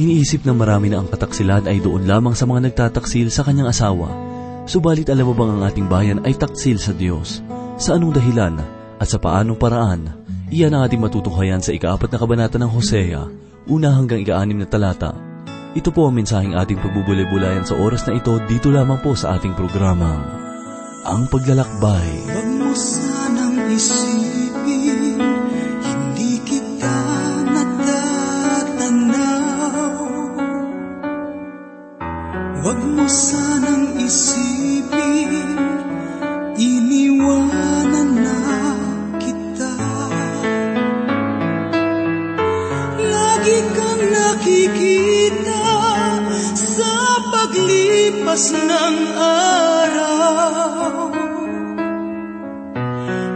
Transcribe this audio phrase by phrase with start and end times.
[0.00, 4.08] Iniisip ng marami na ang kataksilan ay doon lamang sa mga nagtataksil sa kanyang asawa.
[4.64, 7.44] Subalit alam mo bang ang ating bayan ay taksil sa Diyos?
[7.76, 8.56] Sa anong dahilan
[8.96, 10.08] at sa paanong paraan?
[10.48, 13.28] Iyan ang ating matutunghayan sa ikaapat na kabanata ng Hosea,
[13.68, 15.12] una hanggang ikaanim na talata.
[15.76, 19.52] Ito po ang mensaheng ating pagbubulay-bulayan sa oras na ito dito lamang po sa ating
[19.52, 20.16] programa.
[21.04, 22.08] Ang Paglalakbay.
[22.24, 24.09] Huwag mo sanang isipin,
[47.28, 51.12] paglipas ng araw.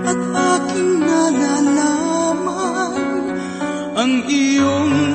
[0.04, 2.94] At aking nalalaman
[3.94, 5.13] ang iyong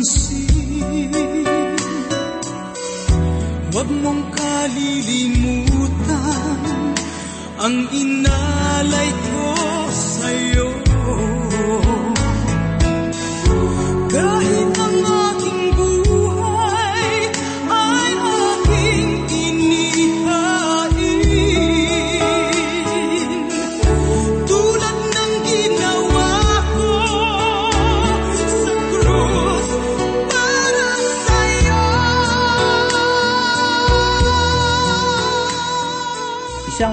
[0.00, 1.12] pinapansin.
[3.70, 5.84] Huwag mong kalilimutan
[7.60, 9.44] ang inalay ko
[9.92, 10.68] sa'yo.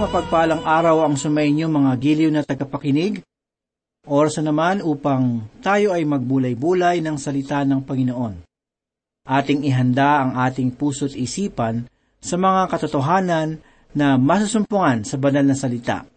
[0.07, 3.19] Mapagpalang araw ang sumainyo mga giliw na tagapakinig.
[4.07, 8.39] Oras na naman upang tayo ay magbulay-bulay ng salita ng Panginoon.
[9.27, 11.91] Ating ihanda ang ating puso't isipan
[12.23, 13.59] sa mga katotohanan
[13.99, 16.07] na masusumpungan sa banal na salita.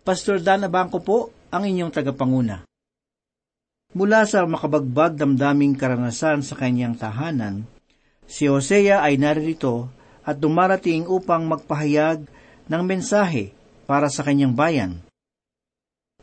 [0.00, 2.64] Pastor Dan Abangco po ang inyong tagapanguna.
[4.00, 7.68] Mula sa makabagbag damdaming karanasan sa kanyang tahanan,
[8.24, 9.92] si Hosea ay naririto
[10.24, 12.39] at dumarating upang magpahayag
[12.70, 13.50] ng mensahe
[13.90, 15.02] para sa kanyang bayan.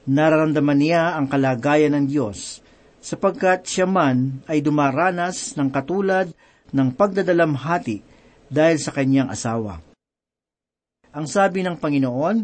[0.08, 2.64] Nararamdaman niya ang kalagayan ng Diyos
[3.04, 6.32] sapagkat siya man ay dumaranas ng katulad
[6.72, 8.00] ng pagdadalamhati
[8.48, 9.84] dahil sa kanyang asawa.
[11.12, 12.38] Ang sabi ng Panginoon,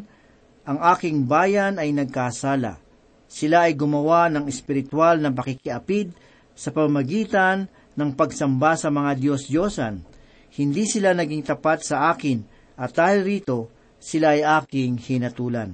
[0.64, 2.80] ang aking bayan ay nagkasala.
[3.28, 6.12] Sila ay gumawa ng espiritual na pakikiapid
[6.54, 10.04] sa pamagitan ng pagsamba sa mga Diyos-Diyosan.
[10.54, 12.46] Hindi sila naging tapat sa akin
[12.78, 13.73] at dahil rito,
[14.04, 15.72] sila ay aking hinatulan.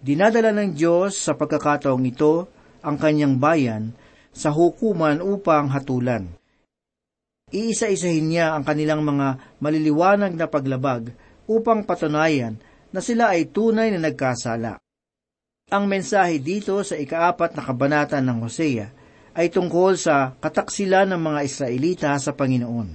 [0.00, 2.48] Dinadala ng Diyos sa pagkakataong ito
[2.80, 3.92] ang kanyang bayan
[4.32, 6.32] sa hukuman upang hatulan.
[7.52, 11.12] Iisa-isahin niya ang kanilang mga maliliwanag na paglabag
[11.44, 12.56] upang patunayan
[12.88, 14.80] na sila ay tunay na nagkasala.
[15.68, 18.88] Ang mensahe dito sa ikaapat na kabanata ng Hosea
[19.36, 22.88] ay tungkol sa kataksilan ng mga Israelita sa Panginoon.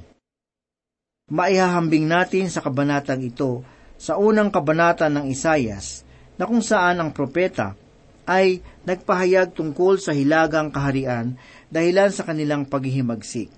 [1.30, 3.62] Maihahambing natin sa kabanatang ito
[3.98, 6.04] sa unang kabanata ng Isayas
[6.36, 7.78] na kung saan ang propeta
[8.24, 11.36] ay nagpahayag tungkol sa hilagang kaharian
[11.68, 13.51] dahilan sa kanilang paghihimagsik.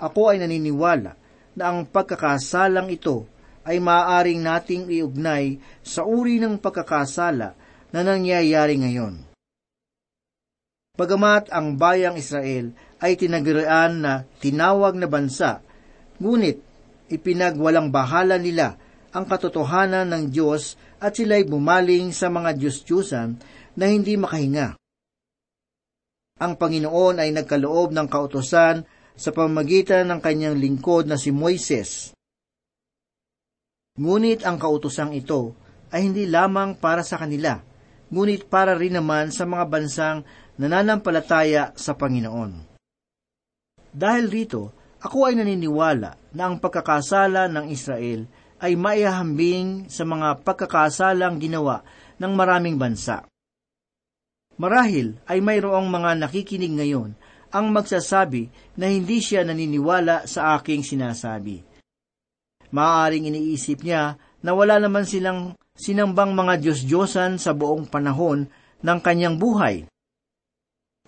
[0.00, 1.12] Ako ay naniniwala
[1.54, 3.28] na ang pagkakasalang ito
[3.64, 7.56] ay maaaring nating iugnay sa uri ng pagkakasala
[7.94, 9.24] na nangyayari ngayon.
[10.94, 12.70] Bagamat ang bayang Israel
[13.02, 15.58] ay tinagirian na tinawag na bansa,
[16.22, 16.62] ngunit
[17.10, 18.78] ipinagwalang bahala nila
[19.14, 23.28] ang katotohanan ng Diyos at sila'y bumaling sa mga Diyos-Diyusan
[23.78, 24.74] na hindi makahinga.
[26.42, 28.82] Ang Panginoon ay nagkaloob ng kautosan
[29.14, 32.10] sa pamagitan ng kanyang lingkod na si Moises.
[33.94, 35.54] Ngunit ang kautosang ito
[35.94, 37.62] ay hindi lamang para sa kanila,
[38.10, 40.26] ngunit para rin naman sa mga bansang
[40.58, 42.74] nananampalataya sa Panginoon.
[43.94, 48.26] Dahil rito, ako ay naniniwala na ang pagkakasala ng Israel
[48.62, 51.82] ay maihahambing sa mga pagkakasalang ginawa
[52.18, 53.26] ng maraming bansa.
[54.54, 57.18] Marahil ay mayroong mga nakikinig ngayon
[57.54, 61.62] ang magsasabi na hindi siya naniniwala sa aking sinasabi.
[62.74, 68.50] Maaaring iniisip niya na wala naman silang sinambang mga Diyos-Diyosan sa buong panahon
[68.82, 69.86] ng kanyang buhay.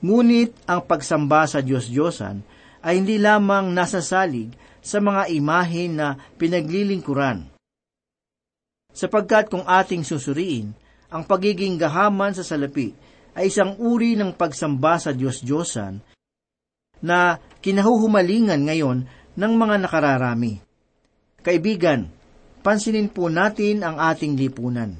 [0.02, 2.42] Ngunit ang pagsamba sa Diyos-Diyosan
[2.86, 4.54] ay hindi lamang nasasalig
[4.86, 7.50] sa mga imahe na pinaglilingkuran.
[8.94, 10.70] Sapagkat kung ating susuriin,
[11.10, 12.94] ang pagiging gahaman sa salapi
[13.34, 15.98] ay isang uri ng pagsamba sa Diyos-Diyosan
[17.02, 18.98] na kinahuhumalingan ngayon
[19.36, 20.62] ng mga nakararami.
[21.44, 22.08] Kaibigan,
[22.64, 24.96] pansinin po natin ang ating lipunan.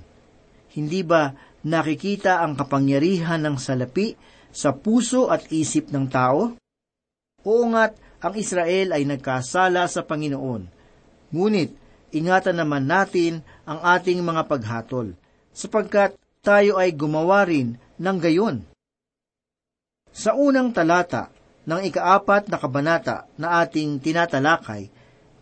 [0.77, 1.33] Hindi ba
[1.65, 4.13] nakikita ang kapangyarihan ng salapi
[4.53, 6.53] sa puso at isip ng tao?
[7.49, 10.67] Oo nga't ang Israel ay nagkasala sa Panginoon.
[11.31, 11.71] Ngunit,
[12.11, 15.15] ingatan naman natin ang ating mga paghatol,
[15.55, 18.67] sapagkat tayo ay gumawa rin ng gayon.
[20.11, 21.31] Sa unang talata,
[21.67, 24.87] ng ikaapat na kabanata na ating tinatalakay,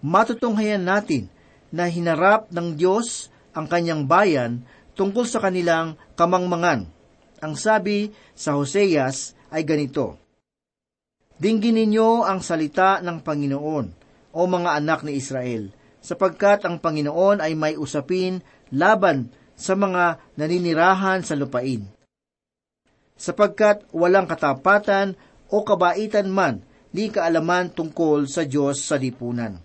[0.00, 1.28] matutunghayan natin
[1.68, 4.64] na hinarap ng Diyos ang kanyang bayan
[4.96, 6.88] tungkol sa kanilang kamangmangan.
[7.44, 10.16] Ang sabi sa Hoseas ay ganito,
[11.34, 13.86] Dinggin ninyo ang salita ng Panginoon,
[14.34, 21.22] o mga anak ni Israel, sapagkat ang Panginoon ay may usapin laban sa mga naninirahan
[21.22, 21.86] sa lupain.
[23.14, 25.14] Sapagkat walang katapatan
[25.50, 29.62] o kabaitan man ni kaalaman tungkol sa Diyos sa lipunan.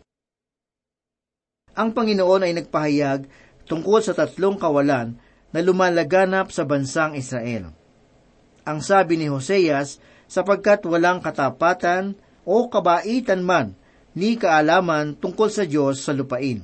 [1.73, 3.29] Ang Panginoon ay nagpahayag
[3.69, 5.17] tungkol sa tatlong kawalan
[5.49, 7.73] na lumalaganap sa bansang Israel.
[8.65, 9.97] Ang sabi ni Hoseas,
[10.29, 12.13] sapagkat walang katapatan
[12.45, 13.73] o kabaitan man
[14.13, 16.61] ni kaalaman tungkol sa Diyos sa lupain.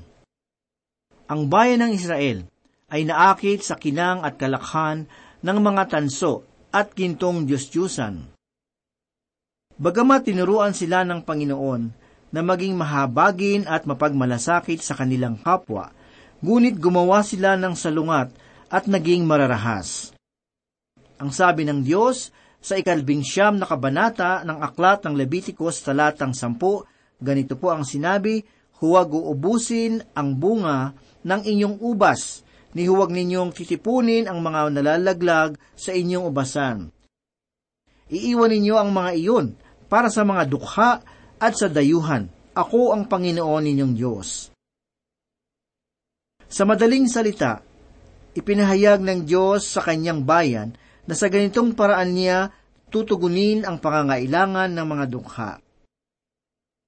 [1.26, 2.46] Ang bayan ng Israel
[2.94, 5.10] ay naakit sa kinang at kalakhan
[5.42, 8.30] ng mga tanso at gintong Diyos-Diyusan.
[9.76, 11.84] Bagamat tinuruan sila ng Panginoon
[12.30, 15.92] na maging mahabagin at mapagmalasakit sa kanilang kapwa,
[16.40, 18.30] ngunit gumawa sila ng salungat
[18.70, 20.14] at naging mararahas.
[21.16, 22.30] Ang sabi ng Diyos
[22.66, 26.82] sa ikalbing siyam na kabanata ng aklat ng Leviticus talatang sampu,
[27.22, 28.42] ganito po ang sinabi,
[28.82, 32.42] Huwag uubusin ang bunga ng inyong ubas,
[32.74, 36.90] ni huwag ninyong titipunin ang mga nalalaglag sa inyong ubasan.
[38.10, 39.48] Iiwan ninyo ang mga iyon
[39.88, 41.00] para sa mga dukha
[41.38, 42.28] at sa dayuhan.
[42.52, 44.52] Ako ang Panginoon ninyong Diyos.
[46.50, 47.64] Sa madaling salita,
[48.36, 52.50] ipinahayag ng Diyos sa kanyang bayan na sa ganitong paraan niya
[52.90, 55.52] tutugunin ang pangangailangan ng mga dukha.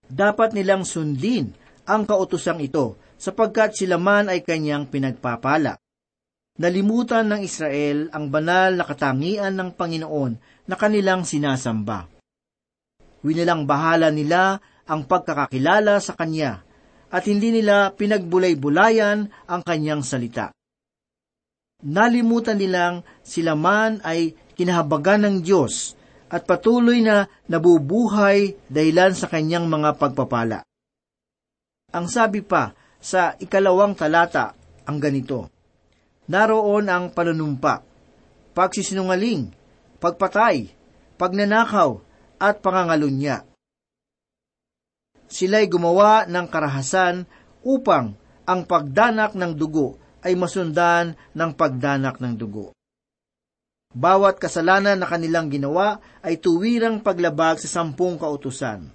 [0.08, 1.52] Dapat nilang sundin
[1.84, 5.78] ang kautosang ito sapagkat sila man ay kanyang pinagpapala.
[6.58, 10.34] Nalimutan ng Israel ang banal na katangian ng Panginoon
[10.66, 12.10] na kanilang sinasamba.
[13.22, 14.58] Winilang bahala nila
[14.90, 16.66] ang pagkakakilala sa Kanya
[17.14, 20.57] at hindi nila pinagbulay-bulayan ang Kanyang salita.
[21.86, 25.94] Nalimutan nilang sila man ay kinahabagan ng Diyos
[26.26, 30.66] at patuloy na nabubuhay dahilan sa Kanyang mga pagpapala.
[31.94, 34.58] Ang sabi pa sa ikalawang talata
[34.90, 35.54] ang ganito,
[36.28, 37.86] Naroon ang panunumpa,
[38.52, 39.54] pagsisinungaling,
[40.02, 40.68] pagpatay,
[41.16, 42.04] pagnanakaw,
[42.38, 43.48] at pangangalunya.
[45.32, 47.24] Sila'y gumawa ng karahasan
[47.64, 52.74] upang ang pagdanak ng dugo ay masundan ng pagdanak ng dugo.
[53.98, 58.94] Bawat kasalanan na kanilang ginawa ay tuwirang paglabag sa sampung kautusan.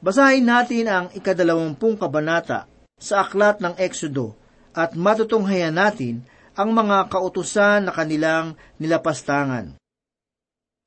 [0.00, 4.36] Basahin natin ang ikadalawampung kabanata sa aklat ng Eksodo
[4.76, 6.24] at matutunghayan natin
[6.56, 9.76] ang mga kautusan na kanilang nilapastangan.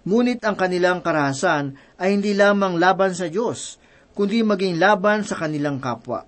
[0.08, 3.78] Ngunit ang kanilang karahasan ay hindi lamang laban sa Diyos,
[4.18, 6.26] kundi maging laban sa kanilang kapwa.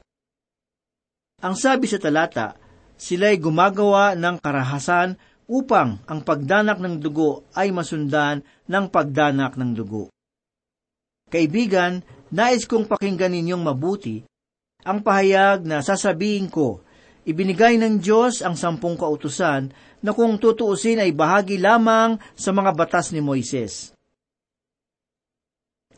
[1.41, 2.60] Ang sabi sa talata,
[3.01, 5.17] sila'y gumagawa ng karahasan
[5.49, 10.13] upang ang pagdanak ng dugo ay masundan ng pagdanak ng dugo.
[11.33, 14.21] Kaibigan, nais kong pakinggan ninyong mabuti
[14.81, 16.81] ang pahayag na sasabihin ko,
[17.21, 19.69] ibinigay ng Diyos ang sampung kautusan
[20.01, 23.93] na kung tutuusin ay bahagi lamang sa mga batas ni Moises.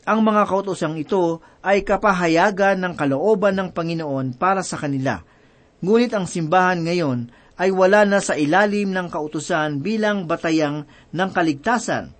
[0.04, 5.24] Ang mga kautosang ito ay kapahayagan ng kalooban ng Panginoon para sa kanila.
[5.84, 7.28] Ngunit ang simbahan ngayon
[7.60, 12.16] ay wala na sa ilalim ng kautusan bilang batayang ng kaligtasan.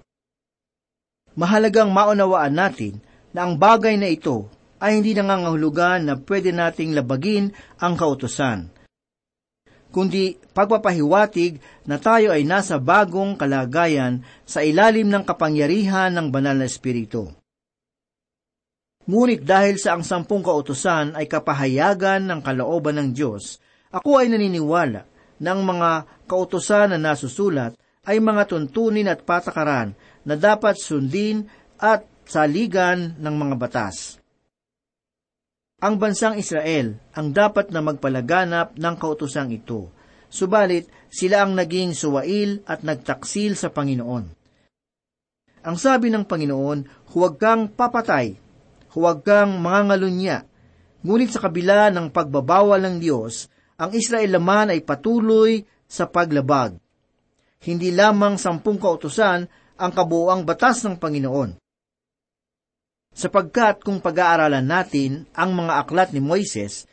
[1.35, 3.01] Mahalagang maunawaan natin
[3.33, 8.75] na ang bagay na ito ay hindi nangangahulugan na pwede nating labagin ang kautusan
[9.95, 16.67] kundi pagpapahiwatig na tayo ay nasa bagong kalagayan sa ilalim ng kapangyarihan ng banal na
[16.67, 17.31] espiritu.
[19.05, 23.61] Ngunit dahil sa ang sampung kautusan ay kapahayagan ng kalooban ng Diyos,
[23.93, 25.05] ako ay naniniwala
[25.45, 27.77] na ang mga kautusan na nasusulat
[28.09, 29.93] ay mga tuntunin at patakaran
[30.25, 31.45] na dapat sundin
[31.77, 34.17] at saligan ng mga batas.
[35.85, 39.93] Ang bansang Israel ang dapat na magpalaganap ng kautusang ito,
[40.33, 44.25] subalit sila ang naging suwail at nagtaksil sa Panginoon.
[45.65, 48.44] Ang sabi ng Panginoon, huwag kang papatay,
[48.95, 50.47] huwag kang mangangalunya,
[51.03, 56.79] ngunit sa kabila ng pagbabawal ng Diyos, ang Israel naman ay patuloy sa paglabag.
[57.61, 61.59] Hindi lamang sampung kautusan ang kabuoang batas ng Panginoon
[63.15, 66.91] sapagkat kung pag-aaralan natin ang mga aklat ni Moises,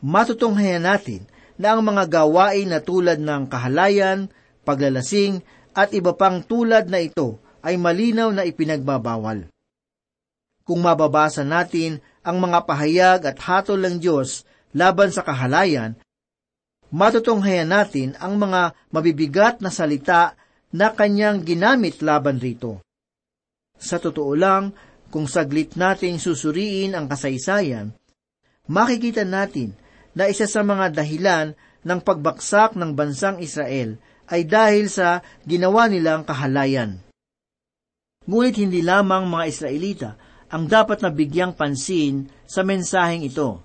[0.00, 1.28] matutunghayan natin
[1.60, 4.32] na ang mga gawain na tulad ng kahalayan,
[4.64, 5.44] paglalasing,
[5.76, 9.46] at iba pang tulad na ito ay malinaw na ipinagbabawal.
[10.70, 15.98] Kung mababasa natin ang mga pahayag at hatol ng Diyos laban sa kahalayan,
[16.94, 20.38] matutunghayan natin ang mga mabibigat na salita
[20.70, 22.78] na kanyang ginamit laban rito.
[23.82, 24.70] Sa totoo lang,
[25.10, 27.90] kung saglit nating susuriin ang kasaysayan,
[28.70, 29.74] makikita natin
[30.14, 33.98] na isa sa mga dahilan ng pagbaksak ng bansang Israel
[34.30, 37.02] ay dahil sa ginawa nilang kahalayan.
[38.30, 43.62] Ngunit hindi lamang mga Israelita ang dapat na bigyang pansin sa mensaheng ito,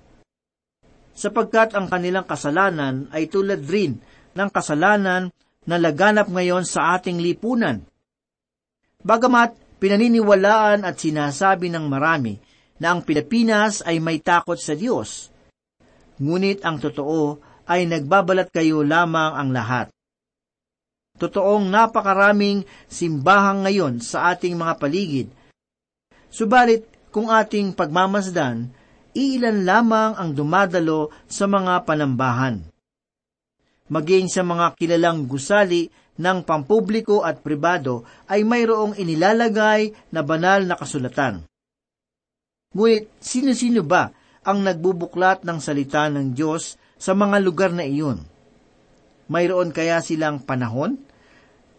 [1.17, 3.97] sapagkat ang kanilang kasalanan ay tulad rin
[4.35, 5.33] ng kasalanan
[5.65, 7.81] na laganap ngayon sa ating lipunan.
[9.01, 12.37] Bagamat pinaniniwalaan at sinasabi ng marami
[12.77, 15.31] na ang Pilipinas ay may takot sa Diyos.
[16.21, 19.87] Ngunit ang totoo ay nagbabalat kayo lamang ang lahat.
[21.15, 25.27] Totoong napakaraming simbahang ngayon sa ating mga paligid.
[26.35, 26.83] Subalit,
[27.15, 28.67] kung ating pagmamasdan,
[29.15, 32.59] iilan lamang ang dumadalo sa mga panambahan.
[33.87, 35.87] Maging sa mga kilalang gusali
[36.19, 41.47] ng pampubliko at pribado ay mayroong inilalagay na banal na kasulatan.
[42.75, 44.11] Ngunit sino-sino ba
[44.43, 48.19] ang nagbubuklat ng salita ng Diyos sa mga lugar na iyon?
[49.31, 50.99] Mayroon kaya silang panahon?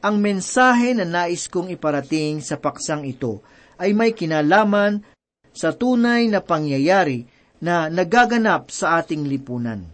[0.00, 3.44] Ang mensahe na nais kong iparating sa paksang ito
[3.76, 5.04] ay may kinalaman
[5.56, 7.24] sa tunay na pangyayari
[7.60, 9.88] na nagaganap sa ating lipunan.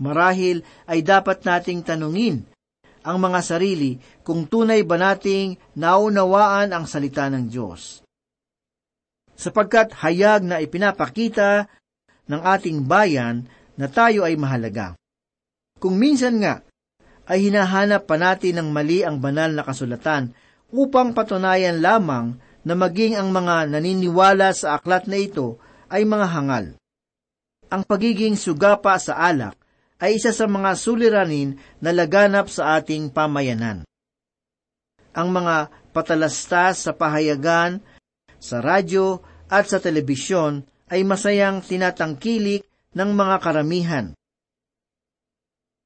[0.00, 2.42] Marahil ay dapat nating tanungin
[3.04, 8.00] ang mga sarili kung tunay ba nating naunawaan ang salita ng Diyos.
[9.36, 11.68] Sapagkat hayag na ipinapakita
[12.24, 13.44] ng ating bayan
[13.76, 14.96] na tayo ay mahalaga.
[15.76, 16.64] Kung minsan nga
[17.28, 20.32] ay hinahanap pa natin ng mali ang banal na kasulatan
[20.70, 25.60] upang patunayan lamang na maging ang mga naniniwala sa aklat na ito
[25.92, 26.66] ay mga hangal.
[27.68, 29.58] Ang pagiging sugapa sa alak
[30.00, 33.84] ay isa sa mga suliranin na laganap sa ating pamayanan.
[35.14, 37.78] Ang mga patalastas sa pahayagan,
[38.42, 44.06] sa radyo at sa telebisyon ay masayang tinatangkilik ng mga karamihan.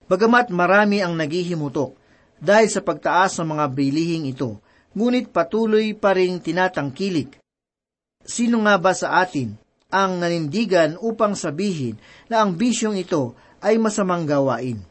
[0.08, 1.94] Bagamat marami ang naghihimutok
[2.40, 4.64] dahil sa pagtaas ng mga bilihing ito,
[4.98, 7.38] ngunit patuloy pa ring tinatangkilik.
[8.26, 9.54] Sino nga ba sa atin
[9.94, 14.82] ang nanindigan upang sabihin na ang bisyong ito ay masamang gawain.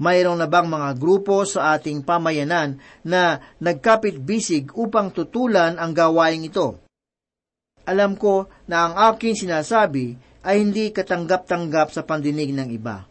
[0.00, 6.80] Mayroong na bang mga grupo sa ating pamayanan na nagkapit-bisig upang tutulan ang gawain ito?
[7.84, 13.04] Alam ko na ang aking sinasabi ay hindi katanggap-tanggap sa pandinig ng iba.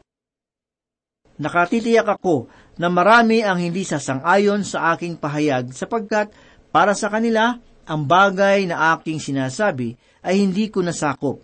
[1.40, 2.50] Nakatitiyak ako
[2.80, 6.32] na marami ang hindi sasang-ayon sa aking pahayag sapagkat
[6.72, 11.44] para sa kanila ang bagay na aking sinasabi ay hindi ko nasakop.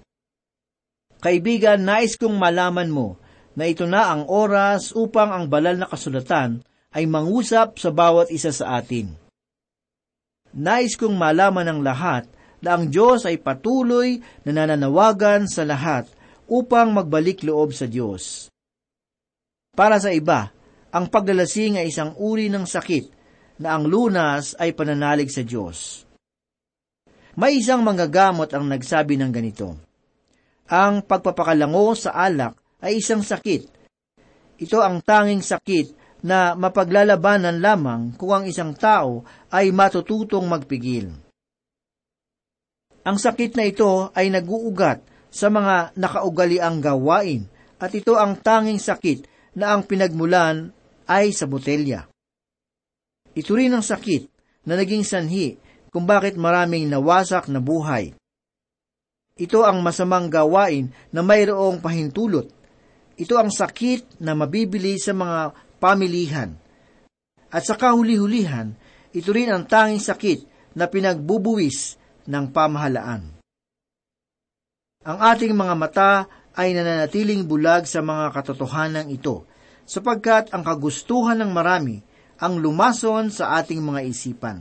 [1.20, 3.20] Kaibigan, nais kong malaman mo
[3.58, 6.63] na ito na ang oras upang ang banal na kasulatan
[6.96, 9.12] ay mangusap sa bawat isa sa atin.
[10.56, 12.32] Nais kong malaman ng lahat
[12.63, 16.08] na ang Diyos ay patuloy na nananawagan sa lahat
[16.48, 18.48] upang magbalik loob sa Diyos.
[19.75, 20.56] Para sa iba,
[20.96, 23.12] ang paglalasing ay isang uri ng sakit
[23.60, 26.08] na ang lunas ay pananalig sa Diyos.
[27.36, 29.75] May isang manggagamot ang nagsabi ng ganito,
[30.72, 33.68] Ang pagpapakalango sa alak ay isang sakit.
[34.56, 35.92] Ito ang tanging sakit
[36.24, 41.12] na mapaglalabanan lamang kung ang isang tao ay matututong magpigil.
[43.04, 47.46] Ang sakit na ito ay naguugat sa mga nakaugaliang gawain
[47.84, 49.28] at ito ang tanging sakit
[49.60, 50.72] na ang pinagmulan
[51.06, 52.06] ay sa botelya.
[53.36, 54.32] Ito rin ang sakit
[54.66, 55.60] na naging sanhi
[55.94, 58.16] kung bakit maraming nawasak na buhay.
[59.36, 62.48] Ito ang masamang gawain na mayroong pahintulot.
[63.20, 66.56] Ito ang sakit na mabibili sa mga pamilihan.
[67.52, 68.76] At sa kahuli-hulihan,
[69.16, 70.40] ito rin ang tanging sakit
[70.76, 71.96] na pinagbubuwis
[72.28, 73.36] ng pamahalaan.
[75.06, 76.12] Ang ating mga mata
[76.56, 79.48] ay nananatiling bulag sa mga katotohanan ito,
[79.86, 82.01] sapagkat ang kagustuhan ng marami
[82.42, 84.58] ang lumason sa ating mga isipan.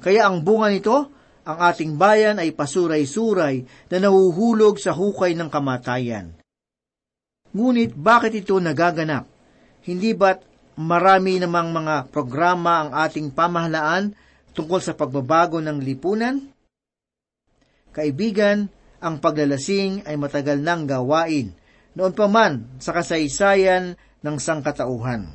[0.00, 1.12] Kaya ang bunga nito,
[1.44, 6.32] ang ating bayan ay pasuray-suray na nahuhulog sa hukay ng kamatayan.
[7.52, 9.28] Ngunit bakit ito nagaganap?
[9.84, 10.40] Hindi ba't
[10.80, 14.16] marami namang mga programa ang ating pamahalaan
[14.56, 16.40] tungkol sa pagbabago ng lipunan?
[17.94, 18.66] Kaibigan,
[18.98, 21.52] ang paglalasing ay matagal nang gawain,
[21.94, 25.30] noon pa man sa kasaysayan ng sangkatauhan.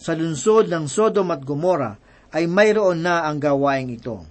[0.00, 1.98] Sa lunsod ng Sodom at Gomora
[2.32, 4.24] ay mayroon na ang gawaing ito.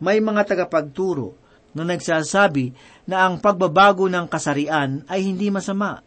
[0.00, 1.36] May mga tagapagturo
[1.76, 2.72] na nagsasabi
[3.06, 6.02] na ang pagbabago ng kasarian ay hindi masama.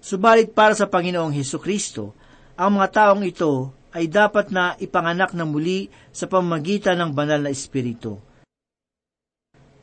[0.00, 2.16] Subalit para sa Panginoong Heso Kristo,
[2.56, 7.52] ang mga taong ito ay dapat na ipanganak na muli sa pamagitan ng banal na
[7.52, 8.16] espiritu.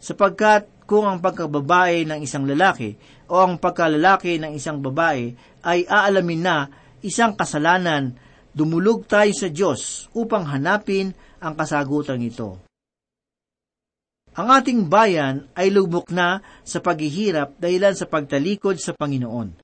[0.02, 2.95] Sapagkat kung ang pagkababae ng isang lalaki
[3.28, 5.36] o ang pagkalalaki ng isang babae
[5.67, 6.58] ay aalamin na
[7.04, 8.15] isang kasalanan,
[8.56, 11.12] dumulog tayo sa Diyos upang hanapin
[11.43, 12.63] ang kasagutan ito.
[14.38, 19.60] Ang ating bayan ay lubok na sa paghihirap dahilan sa pagtalikod sa Panginoon.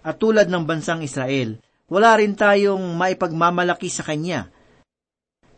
[0.00, 1.60] At tulad ng bansang Israel,
[1.92, 4.48] wala rin tayong maipagmamalaki sa Kanya.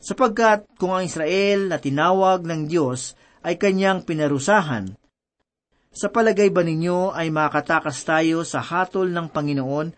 [0.03, 4.95] Sapagkat kung ang Israel na tinawag ng Diyos ay Kanyang pinarusahan,
[5.93, 9.93] sa palagay ba ninyo ay makatakas tayo sa hatol ng Panginoon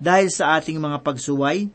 [0.00, 1.68] dahil sa ating mga pagsuway?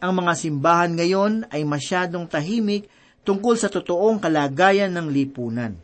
[0.00, 2.88] Ang mga simbahan ngayon ay masyadong tahimik
[3.28, 5.76] tungkol sa totoong kalagayan ng lipunan.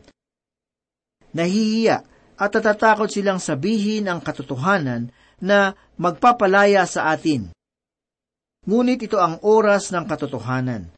[1.29, 2.01] Nahihiya
[2.41, 7.53] at natatakot silang sabihin ang katotohanan na magpapalaya sa atin.
[8.65, 10.89] Ngunit ito ang oras ng katotohanan.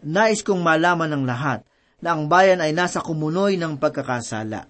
[0.00, 1.60] Nais kong malaman ng lahat
[2.00, 4.64] na ang bayan ay nasa kumunoy ng pagkakasala.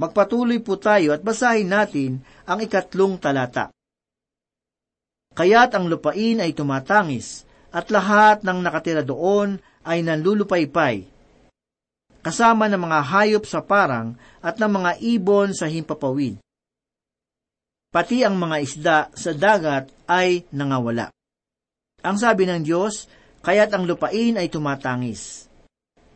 [0.00, 3.70] Magpatuloy po tayo at basahin natin ang ikatlong talata.
[5.32, 11.08] Kaya't ang lupain ay tumatangis at lahat ng nakatira doon ay nanlulupaypay,
[12.20, 16.36] kasama ng mga hayop sa parang at ng mga ibon sa himpapawid.
[17.92, 21.12] Pati ang mga isda sa dagat ay nangawala.
[22.02, 23.04] Ang sabi ng Diyos,
[23.42, 25.50] kaya't ang lupain ay tumatangis.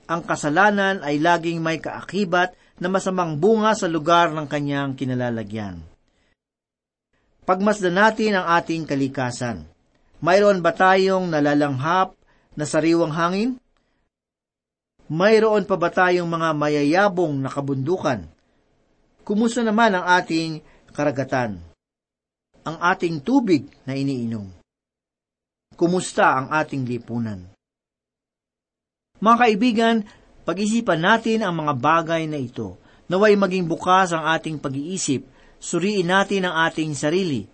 [0.07, 5.83] Ang kasalanan ay laging may kaakibat na masamang bunga sa lugar ng kanyang kinalalagyan.
[7.47, 9.67] Pagmasdan natin ang ating kalikasan.
[10.23, 12.15] Mayroon ba tayong nalalanghap
[12.55, 13.51] na sariwang hangin?
[15.07, 18.27] Mayroon pa ba tayong mga mayayabong na kabundukan?
[19.23, 21.63] Kumusta naman ang ating karagatan?
[22.67, 24.66] Ang ating tubig na iniinom?
[25.77, 27.53] Kumusta ang ating lipunan?
[29.21, 29.97] Mga kaibigan,
[30.49, 32.81] pag-isipan natin ang mga bagay na ito.
[33.13, 35.29] Naway maging bukas ang ating pag-iisip,
[35.61, 37.45] suriin natin ang ating sarili.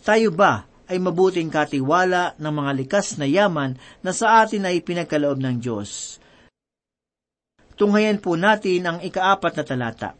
[0.00, 5.36] Tayo ba ay mabuting katiwala ng mga likas na yaman na sa atin ay pinagkaloob
[5.44, 6.16] ng Diyos.
[7.76, 10.10] Tunghayan po natin ang ikaapat na talata.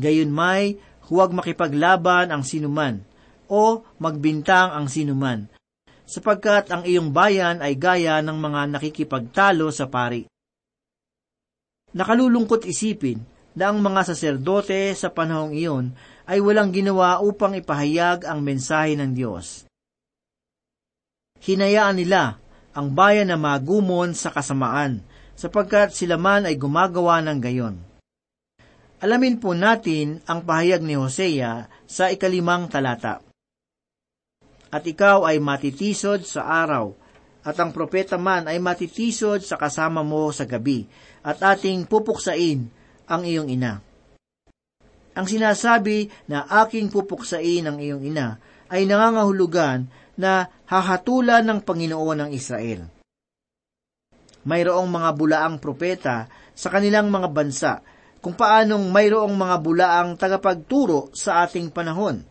[0.00, 0.80] Gayon may,
[1.12, 3.04] huwag makipaglaban ang sinuman
[3.44, 5.46] o magbintang ang sinuman,
[6.08, 10.24] sapagkat ang iyong bayan ay gaya ng mga nakikipagtalo sa pari.
[11.92, 13.20] Nakalulungkot isipin
[13.52, 15.92] na ang mga saserdote sa panahong iyon
[16.24, 19.68] ay walang ginawa upang ipahayag ang mensahe ng Diyos.
[21.44, 22.40] Hinayaan nila
[22.72, 25.02] ang bayan na magumon sa kasamaan,
[25.34, 27.76] sapagkat sila man ay gumagawa ng gayon.
[28.98, 33.27] Alamin po natin ang pahayag ni Hosea sa ikalimang talata.
[34.68, 36.92] At ikaw ay matitisod sa araw,
[37.40, 40.84] at ang propeta man ay matitisod sa kasama mo sa gabi,
[41.24, 42.68] at ating pupuksain
[43.08, 43.80] ang iyong ina.
[45.18, 52.30] Ang sinasabi na aking pupuksain ang iyong ina ay nangangahulugan na hahatulan ng Panginoon ng
[52.36, 52.86] Israel.
[54.44, 57.72] Mayroong mga bulaang propeta sa kanilang mga bansa
[58.18, 62.22] kung paanong mayroong mga bulaang tagapagturo sa ating panahon.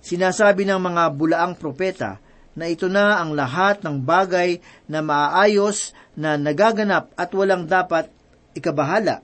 [0.00, 2.20] Sinasabi ng mga bulaang propeta
[2.56, 4.58] na ito na ang lahat ng bagay
[4.90, 8.10] na maaayos na nagaganap at walang dapat
[8.56, 9.22] ikabahala.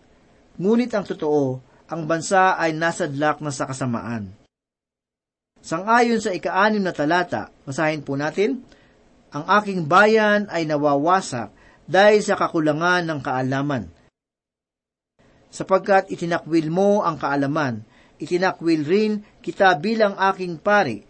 [0.57, 1.61] Ngunit ang totoo,
[1.91, 4.33] ang bansa ay nasadlak na sa kasamaan.
[5.61, 8.63] Sangayon sa ikaanim na talata, masahin po natin,
[9.35, 11.51] ang aking bayan ay nawawasak
[11.85, 13.91] dahil sa kakulangan ng kaalaman.
[15.51, 17.83] Sapagkat itinakwil mo ang kaalaman,
[18.21, 21.05] itinakwil rin kita bilang aking pari,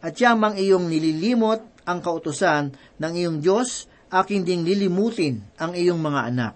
[0.00, 6.20] at yamang iyong nililimot ang kautusan ng iyong Diyos, aking ding lilimutin ang iyong mga
[6.32, 6.54] anak.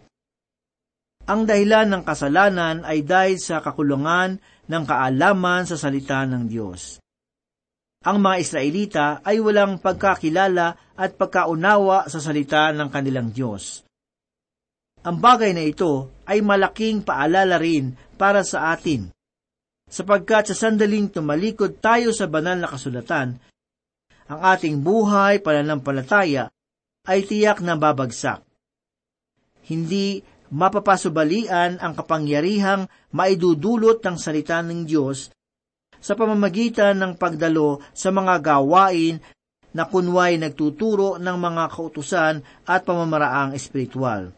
[1.24, 4.36] Ang dahilan ng kasalanan ay dahil sa kakulangan
[4.68, 7.00] ng kaalaman sa salita ng Diyos.
[8.04, 13.80] Ang mga Israelita ay walang pagkakilala at pagkaunawa sa salita ng kanilang Diyos.
[15.04, 19.08] Ang bagay na ito ay malaking paalala rin para sa atin,
[19.94, 23.38] sapagkat sa sandaling tumalikod tayo sa banal na kasulatan,
[24.26, 26.50] ang ating buhay pananampalataya
[27.06, 28.42] ay tiyak na babagsak.
[29.70, 35.30] Hindi mapapasubalian ang kapangyarihang maidudulot ng salita ng Diyos
[36.02, 39.22] sa pamamagitan ng pagdalo sa mga gawain
[39.74, 44.34] na kunway nagtuturo ng mga kautusan at pamamaraang espiritual.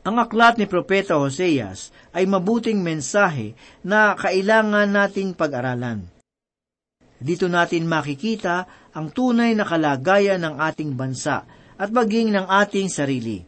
[0.00, 3.52] Ang aklat ni Propeta Hoseas ay mabuting mensahe
[3.84, 6.08] na kailangan nating pag-aralan.
[7.20, 8.64] Dito natin makikita
[8.96, 11.44] ang tunay na kalagayan ng ating bansa
[11.76, 13.44] at maging ng ating sarili.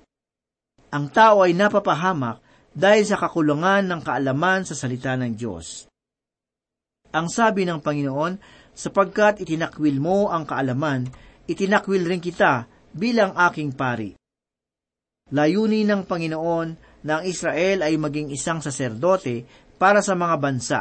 [0.92, 2.44] Ang tao ay napapahamak
[2.76, 5.88] dahil sa kakulangan ng kaalaman sa salita ng Diyos.
[7.16, 8.36] Ang sabi ng Panginoon,
[8.76, 11.08] sapagkat itinakwil mo ang kaalaman,
[11.48, 14.16] itinakwil rin kita bilang aking pari.
[15.32, 16.68] Layunin ng Panginoon
[17.08, 19.48] na ang Israel ay maging isang saserdote
[19.80, 20.80] para sa mga bansa.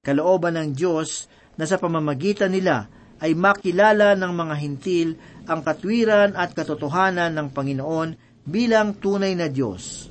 [0.00, 1.28] Kalooban ng Diyos
[1.60, 2.88] na sa pamamagitan nila
[3.20, 5.08] ay makilala ng mga hintil
[5.44, 8.08] ang katwiran at katotohanan ng Panginoon
[8.48, 10.08] bilang tunay na Diyos.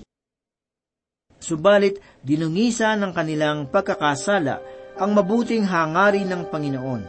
[1.38, 4.56] Subalit, dinungisa ng kanilang pagkakasala
[5.02, 7.04] ang mabuting hangarin ng Panginoon.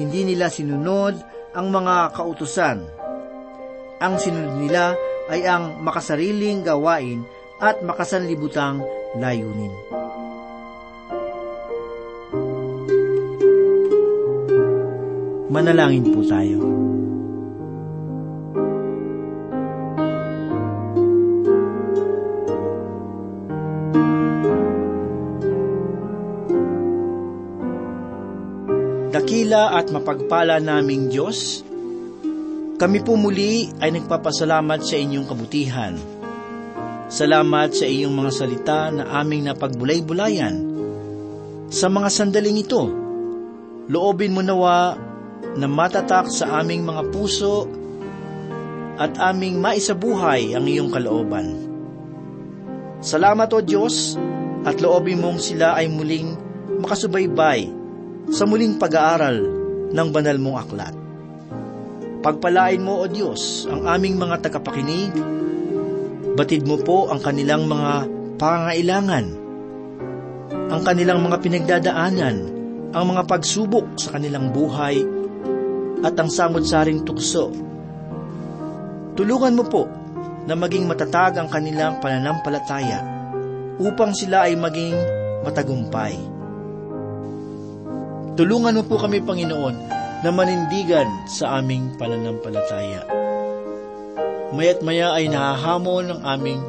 [0.00, 1.16] Hindi nila sinunod
[1.52, 3.01] ang mga kautusan
[4.02, 4.98] ang sinunod nila
[5.30, 7.22] ay ang makasariling gawain
[7.62, 8.82] at makasanlibutang
[9.14, 9.70] layunin.
[15.52, 16.58] Manalangin po tayo.
[29.12, 31.60] Dakila at mapagpala naming Diyos,
[32.80, 35.94] kami po muli ay nagpapasalamat sa inyong kabutihan.
[37.12, 40.56] Salamat sa iyong mga salita na aming napagbulay-bulayan.
[41.68, 42.88] Sa mga sandaling ito,
[43.92, 44.96] loobin mo nawa
[45.52, 47.68] na matatak sa aming mga puso
[48.96, 51.52] at aming maisabuhay ang iyong kalooban.
[53.04, 54.16] Salamat o Diyos
[54.64, 56.32] at loobin mong sila ay muling
[56.80, 57.68] makasubaybay
[58.32, 59.36] sa muling pag-aaral
[59.92, 61.01] ng banal mong aklat.
[62.22, 65.10] Pagpalain mo, O Diyos, ang aming mga tagapakinig.
[66.38, 68.06] Batid mo po ang kanilang mga
[68.38, 69.26] pangailangan,
[70.70, 72.36] ang kanilang mga pinagdadaanan,
[72.94, 75.02] ang mga pagsubok sa kanilang buhay,
[76.06, 77.50] at ang samot-saring tukso.
[79.18, 79.90] Tulungan mo po
[80.46, 83.02] na maging matatag ang kanilang pananampalataya
[83.82, 84.94] upang sila ay maging
[85.42, 86.14] matagumpay.
[88.38, 93.02] Tulungan mo po kami, Panginoon, na manindigan sa aming pananampalataya.
[94.54, 96.62] Maya't maya ay nahahamon ng aming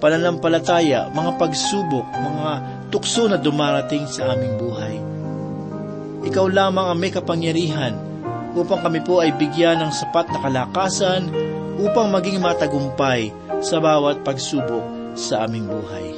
[0.00, 2.50] pananampalataya, mga pagsubok, mga
[2.88, 4.96] tukso na dumarating sa aming buhay.
[6.32, 7.92] Ikaw lamang ang may kapangyarihan
[8.56, 11.28] upang kami po ay bigyan ng sapat na kalakasan
[11.78, 16.08] upang maging matagumpay sa bawat pagsubok sa aming buhay.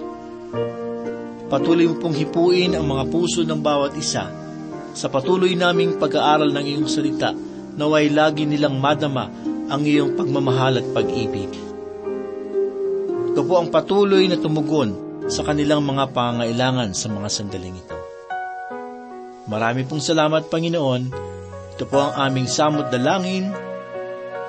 [1.51, 4.31] Patuloy mo pong hipuin ang mga puso ng bawat isa
[4.93, 7.31] sa patuloy naming pag-aaral ng iyong salita
[7.79, 9.31] naway lagi nilang madama
[9.71, 11.51] ang iyong pagmamahal at pag-ibig.
[13.31, 17.97] Ito po ang patuloy na tumugon sa kanilang mga pangailangan sa mga sandaling ito.
[19.47, 21.03] Marami pong salamat, Panginoon.
[21.79, 23.55] Ito po ang aming samot dalangin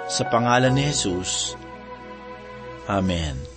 [0.10, 1.54] sa pangalan ni Jesus.
[2.89, 3.50] Amen.